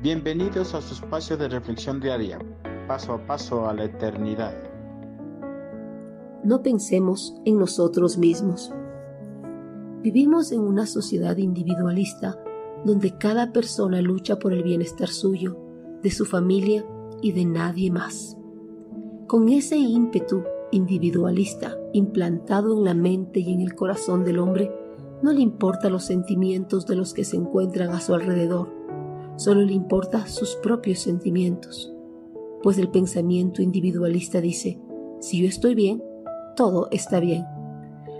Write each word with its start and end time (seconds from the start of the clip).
Bienvenidos 0.00 0.74
a 0.74 0.80
su 0.80 0.94
espacio 0.94 1.36
de 1.36 1.48
reflexión 1.48 1.98
diaria, 1.98 2.38
paso 2.86 3.14
a 3.14 3.26
paso 3.26 3.68
a 3.68 3.74
la 3.74 3.82
eternidad. 3.82 4.54
No 6.44 6.62
pensemos 6.62 7.34
en 7.44 7.58
nosotros 7.58 8.16
mismos. 8.16 8.72
Vivimos 10.00 10.52
en 10.52 10.60
una 10.60 10.86
sociedad 10.86 11.36
individualista 11.36 12.40
donde 12.84 13.18
cada 13.18 13.52
persona 13.52 14.00
lucha 14.00 14.38
por 14.38 14.52
el 14.52 14.62
bienestar 14.62 15.08
suyo, 15.08 15.58
de 16.00 16.12
su 16.12 16.24
familia 16.26 16.86
y 17.20 17.32
de 17.32 17.44
nadie 17.44 17.90
más. 17.90 18.36
Con 19.26 19.48
ese 19.48 19.78
ímpetu 19.78 20.44
individualista 20.70 21.76
implantado 21.92 22.78
en 22.78 22.84
la 22.84 22.94
mente 22.94 23.40
y 23.40 23.52
en 23.52 23.62
el 23.62 23.74
corazón 23.74 24.22
del 24.22 24.38
hombre, 24.38 24.72
no 25.22 25.32
le 25.32 25.40
importa 25.40 25.90
los 25.90 26.04
sentimientos 26.04 26.86
de 26.86 26.94
los 26.94 27.14
que 27.14 27.24
se 27.24 27.34
encuentran 27.34 27.90
a 27.90 28.00
su 28.00 28.14
alrededor 28.14 28.77
solo 29.38 29.62
le 29.62 29.72
importa 29.72 30.26
sus 30.26 30.56
propios 30.56 30.98
sentimientos, 30.98 31.94
pues 32.62 32.76
el 32.76 32.90
pensamiento 32.90 33.62
individualista 33.62 34.40
dice, 34.40 34.80
si 35.20 35.40
yo 35.40 35.48
estoy 35.48 35.76
bien, 35.76 36.02
todo 36.56 36.88
está 36.90 37.20
bien. 37.20 37.46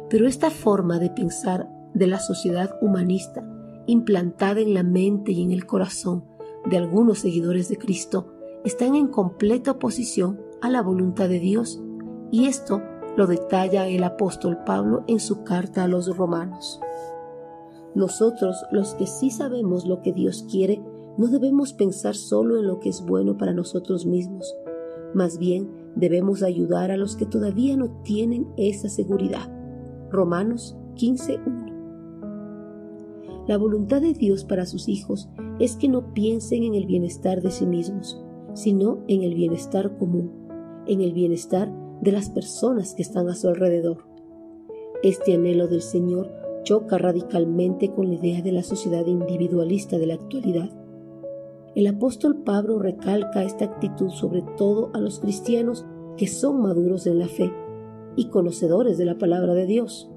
Pero 0.09 0.29
esta 0.29 0.51
forma 0.51 1.01
de 1.01 1.11
pensar 1.11 1.69
de 1.93 2.07
la 2.07 2.21
sociedad 2.21 2.79
humanista, 2.81 3.45
implantada 3.87 4.61
en 4.61 4.75
la 4.75 4.85
mente 4.85 5.33
y 5.33 5.43
en 5.43 5.51
el 5.51 5.67
corazón 5.67 6.25
de 6.71 6.77
algunos 6.77 7.19
seguidores 7.19 7.69
de 7.69 7.79
Cristo, 7.79 8.33
están 8.65 8.95
en 8.95 9.09
completa 9.09 9.73
oposición 9.73 10.41
a 10.63 10.71
la 10.71 10.83
voluntad 10.83 11.29
de 11.29 11.41
Dios, 11.41 11.83
y 12.31 12.47
esto 12.47 12.81
lo 13.17 13.27
detalla 13.27 13.89
el 13.89 14.05
apóstol 14.05 14.59
Pablo 14.65 15.03
en 15.09 15.19
su 15.19 15.43
carta 15.43 15.83
a 15.83 15.89
los 15.89 16.17
romanos. 16.17 16.81
Nosotros, 17.97 18.65
los 18.71 18.95
que 18.95 19.09
sí 19.09 19.31
sabemos 19.31 19.85
lo 19.85 20.01
que 20.03 20.13
Dios 20.13 20.47
quiere, 20.49 20.81
no 21.19 21.27
debemos 21.27 21.75
pensar 21.75 22.15
solo 22.15 22.59
en 22.59 22.67
lo 22.67 22.81
que 22.81 22.89
es 22.89 23.05
bueno 23.05 23.37
para 23.37 23.53
nosotros 23.53 24.07
mismos, 24.07 24.57
más 25.15 25.39
bien 25.39 25.69
debemos 25.97 26.43
ayudar 26.43 26.91
a 26.91 26.97
los 26.97 27.17
que 27.17 27.27
todavía 27.27 27.77
no 27.77 27.91
tienen 28.03 28.49
esa 28.57 28.89
seguridad. 28.89 29.53
Romanos 30.11 30.75
15.1 30.95 33.45
La 33.47 33.59
voluntad 33.59 34.01
de 34.01 34.15
Dios 34.15 34.45
para 34.45 34.65
sus 34.65 34.89
hijos 34.89 35.29
es 35.59 35.77
que 35.77 35.89
no 35.89 36.15
piensen 36.15 36.63
en 36.63 36.75
el 36.75 36.87
bienestar 36.87 37.43
de 37.43 37.51
sí 37.51 37.67
mismos, 37.67 38.23
sino 38.55 39.05
en 39.09 39.23
el 39.23 39.35
bienestar 39.35 39.99
común, 39.99 40.31
en 40.87 41.01
el 41.01 41.13
bienestar 41.13 41.73
de 42.01 42.13
las 42.13 42.31
personas 42.31 42.95
que 42.95 43.03
están 43.03 43.29
a 43.29 43.35
su 43.35 43.49
alrededor. 43.49 44.05
Este 45.03 45.35
anhelo 45.35 45.69
del 45.69 45.83
Señor 45.83 46.33
choca 46.63 46.99
radicalmente 46.99 47.93
con 47.93 48.09
la 48.09 48.15
idea 48.15 48.43
de 48.43 48.53
la 48.53 48.63
sociedad 48.63 49.07
individualista 49.07 49.99
de 49.99 50.07
la 50.07 50.15
actualidad. 50.15 50.71
El 51.79 51.87
apóstol 51.87 52.43
Pablo 52.43 52.81
recalca 52.81 53.45
esta 53.45 53.67
actitud 53.67 54.11
sobre 54.11 54.43
todo 54.57 54.91
a 54.95 54.99
los 54.99 55.21
cristianos 55.21 55.87
que 56.17 56.27
son 56.27 56.61
maduros 56.61 57.07
en 57.07 57.21
la 57.21 57.29
fe 57.29 57.53
y 58.17 58.31
conocedores 58.31 58.99
de 58.99 59.05
la 59.05 59.17
palabra 59.17 59.55
de 59.55 59.65
Dios. 59.65 60.11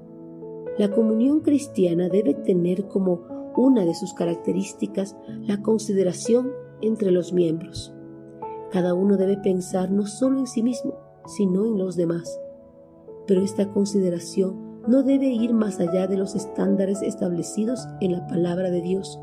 La 0.76 0.90
comunión 0.90 1.38
cristiana 1.38 2.08
debe 2.08 2.34
tener 2.34 2.88
como 2.88 3.52
una 3.56 3.84
de 3.84 3.94
sus 3.94 4.12
características 4.12 5.16
la 5.42 5.62
consideración 5.62 6.50
entre 6.80 7.12
los 7.12 7.32
miembros. 7.32 7.94
Cada 8.72 8.92
uno 8.94 9.16
debe 9.16 9.36
pensar 9.36 9.92
no 9.92 10.08
solo 10.08 10.40
en 10.40 10.48
sí 10.48 10.64
mismo, 10.64 10.94
sino 11.26 11.64
en 11.64 11.78
los 11.78 11.94
demás. 11.94 12.40
Pero 13.28 13.40
esta 13.40 13.70
consideración 13.70 14.82
no 14.88 15.04
debe 15.04 15.28
ir 15.28 15.54
más 15.54 15.78
allá 15.78 16.08
de 16.08 16.16
los 16.16 16.34
estándares 16.34 17.02
establecidos 17.02 17.86
en 18.00 18.10
la 18.10 18.26
palabra 18.26 18.68
de 18.72 18.80
Dios 18.80 19.20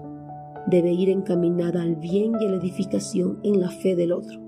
debe 0.67 0.91
ir 0.91 1.09
encaminada 1.09 1.81
al 1.81 1.95
bien 1.95 2.33
y 2.39 2.45
a 2.45 2.49
la 2.49 2.57
edificación 2.57 3.39
en 3.43 3.59
la 3.59 3.69
fe 3.69 3.95
del 3.95 4.11
otro. 4.11 4.39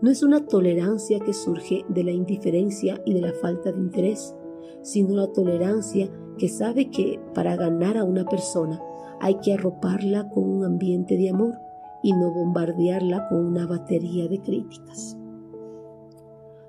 No 0.00 0.10
es 0.10 0.22
una 0.22 0.46
tolerancia 0.46 1.18
que 1.20 1.32
surge 1.32 1.84
de 1.88 2.04
la 2.04 2.12
indiferencia 2.12 3.00
y 3.04 3.14
de 3.14 3.20
la 3.20 3.32
falta 3.32 3.72
de 3.72 3.80
interés, 3.80 4.34
sino 4.82 5.16
la 5.16 5.26
tolerancia 5.32 6.08
que 6.38 6.48
sabe 6.48 6.90
que 6.90 7.20
para 7.34 7.56
ganar 7.56 7.96
a 7.96 8.04
una 8.04 8.24
persona 8.24 8.80
hay 9.20 9.36
que 9.42 9.54
arroparla 9.54 10.30
con 10.30 10.48
un 10.48 10.64
ambiente 10.64 11.16
de 11.16 11.30
amor 11.30 11.54
y 12.02 12.12
no 12.12 12.32
bombardearla 12.32 13.28
con 13.28 13.44
una 13.44 13.66
batería 13.66 14.28
de 14.28 14.40
críticas. 14.40 15.16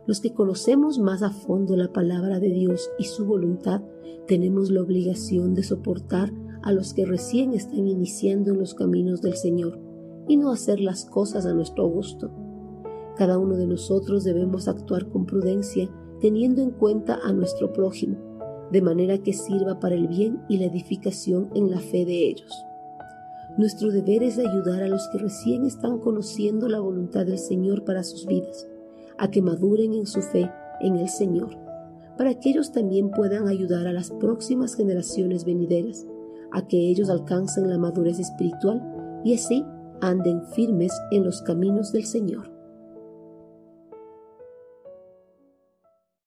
Los 0.08 0.22
que 0.22 0.34
conocemos 0.34 0.98
más 0.98 1.22
a 1.22 1.30
fondo 1.30 1.78
la 1.78 1.94
palabra 1.94 2.40
de 2.40 2.50
Dios 2.50 2.90
y 2.98 3.04
su 3.04 3.26
voluntad 3.26 3.84
tenemos 4.28 4.72
la 4.72 4.82
obligación 4.82 5.54
de 5.54 5.62
soportar 5.62 6.32
a 6.64 6.72
los 6.72 6.94
que 6.94 7.06
recién 7.06 7.54
están 7.54 7.88
iniciando 7.88 8.52
en 8.52 8.60
los 8.60 8.74
caminos 8.74 9.22
del 9.22 9.36
Señor 9.36 9.80
y 10.28 10.38
no 10.38 10.52
hacer 10.52 10.80
las 10.80 11.06
cosas 11.06 11.46
a 11.46 11.54
nuestro 11.54 11.88
gusto. 11.88 12.32
Cada 13.18 13.38
uno 13.38 13.58
de 13.58 13.68
nosotros 13.68 14.24
debemos 14.24 14.68
actuar 14.68 15.10
con 15.10 15.26
prudencia 15.26 15.90
teniendo 16.22 16.62
en 16.62 16.72
cuenta 16.72 17.20
a 17.24 17.34
nuestro 17.34 17.74
prójimo, 17.74 18.18
de 18.72 18.82
manera 18.82 19.18
que 19.18 19.34
sirva 19.34 19.80
para 19.80 19.96
el 19.96 20.08
bien 20.08 20.42
y 20.48 20.58
la 20.58 20.66
edificación 20.66 21.50
en 21.56 21.72
la 21.72 21.80
fe 21.80 22.06
de 22.06 22.28
ellos. 22.30 22.66
Nuestro 23.58 23.92
deber 23.92 24.24
es 24.24 24.38
ayudar 24.38 24.84
a 24.84 24.88
los 24.88 25.08
que 25.10 25.18
recién 25.18 25.66
están 25.66 26.00
conociendo 26.00 26.70
la 26.70 26.80
voluntad 26.80 27.26
del 27.26 27.40
Señor 27.40 27.84
para 27.84 28.04
sus 28.04 28.26
vidas, 28.28 28.68
a 29.18 29.32
que 29.32 29.42
maduren 29.42 29.94
en 29.94 30.06
su 30.06 30.22
fe 30.22 30.50
en 30.82 30.96
el 30.98 31.10
Señor, 31.10 31.58
para 32.18 32.36
que 32.36 32.50
ellos 32.50 32.72
también 32.72 33.12
puedan 33.12 33.48
ayudar 33.48 33.88
a 33.88 33.94
las 33.94 34.12
próximas 34.12 34.76
generaciones 34.76 35.46
venideras 35.46 36.06
a 36.52 36.68
que 36.68 36.78
ellos 36.78 37.10
alcancen 37.10 37.70
la 37.70 37.78
madurez 37.78 38.20
espiritual 38.20 38.82
y 39.24 39.34
así 39.34 39.66
anden 40.02 40.46
firmes 40.48 40.92
en 41.12 41.24
los 41.24 41.42
caminos 41.42 41.92
del 41.92 42.06
Señor. 42.06 42.59